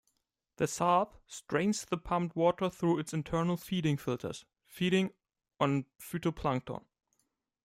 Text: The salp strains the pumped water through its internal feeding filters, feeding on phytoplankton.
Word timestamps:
The 0.55 0.65
salp 0.65 1.15
strains 1.27 1.85
the 1.85 1.95
pumped 1.95 2.35
water 2.35 2.71
through 2.71 2.97
its 2.97 3.13
internal 3.13 3.55
feeding 3.55 3.97
filters, 3.97 4.45
feeding 4.65 5.11
on 5.59 5.85
phytoplankton. 5.99 6.83